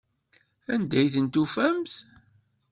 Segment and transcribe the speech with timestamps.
[0.73, 1.93] Anda i tent-tufamt?